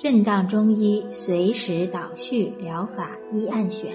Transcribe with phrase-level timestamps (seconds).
[0.00, 3.92] 震荡中医随时导序疗法医案选：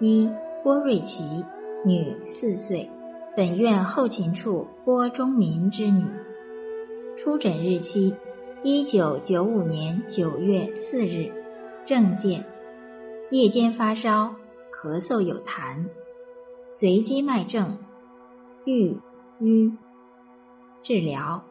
[0.00, 0.26] 一
[0.62, 1.22] 郭瑞琪，
[1.84, 2.88] 女，四岁，
[3.36, 6.02] 本院后勤处郭忠民之女。
[7.14, 8.14] 出诊日期：
[8.62, 11.30] 一九九五年九月四日。
[11.84, 12.42] 证件：
[13.30, 14.34] 夜间发烧，
[14.72, 15.84] 咳嗽有痰，
[16.70, 17.76] 随机脉症：
[18.64, 18.96] 郁
[19.40, 19.76] 瘀。
[20.82, 21.44] 治疗：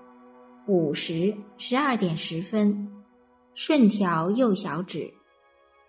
[0.66, 2.91] 午时十二点十分。
[3.53, 5.13] 顺调右小指，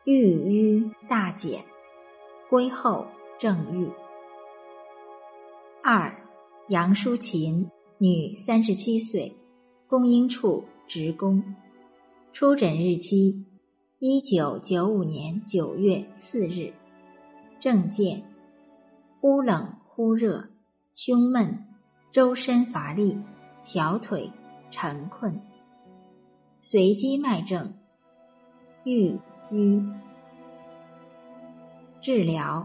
[0.04, 1.64] 郁瘀大减，
[2.50, 3.06] 归后
[3.38, 3.88] 正愈。
[5.82, 6.12] 二
[6.68, 9.34] 杨淑琴，女，三十七岁，
[9.86, 11.42] 公英处职工。
[12.32, 13.44] 出诊日期：
[14.00, 16.72] 一九九五年九月四日。
[17.60, 18.24] 症见：
[19.20, 20.44] 忽冷忽热，
[20.94, 21.64] 胸闷，
[22.10, 23.16] 周身乏力，
[23.60, 24.28] 小腿
[24.68, 25.40] 沉困。
[26.64, 27.74] 随机脉症，
[28.84, 29.18] 郁
[29.50, 29.84] 瘀。
[32.00, 32.64] 治疗：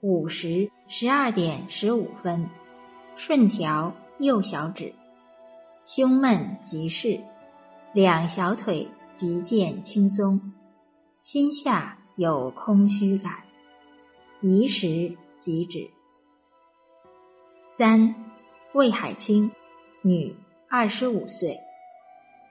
[0.00, 2.48] 午时十二点十五分，
[3.14, 4.90] 顺调右小指，
[5.84, 7.20] 胸闷即逝，
[7.92, 10.40] 两小腿即见轻松，
[11.20, 13.30] 心下有空虚感，
[14.40, 15.86] 宜时即止。
[17.66, 18.14] 三，
[18.72, 19.50] 魏海清，
[20.00, 20.34] 女，
[20.70, 21.54] 二十五岁。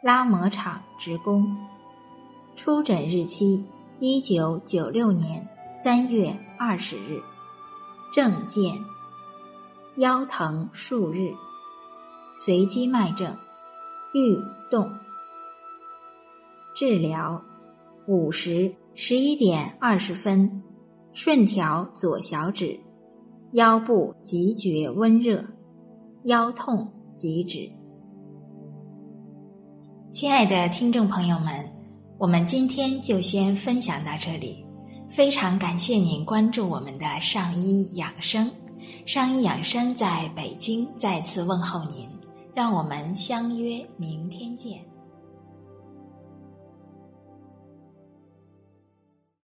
[0.04, 1.58] 拉磨厂职工，
[2.56, 3.66] 出诊日期
[4.00, 7.20] 一九九六年三月二十日。
[8.14, 8.74] 证件
[9.98, 11.34] 腰疼数日，
[12.36, 13.36] 随机脉症
[14.14, 14.38] 欲
[14.70, 14.88] 动。
[16.76, 17.44] 治疗
[18.08, 20.64] 午时十一点二十分，
[21.12, 22.80] 顺调左小指，
[23.54, 25.44] 腰部即觉温热，
[26.26, 27.77] 腰痛即止。
[30.10, 31.54] 亲爱的听众朋友们，
[32.18, 34.66] 我们今天就先分享到这里。
[35.10, 38.50] 非常感谢您关注我们的上医养生，
[39.06, 42.10] 上医养生在北京再次问候您，
[42.56, 44.80] 让我们相约明天见。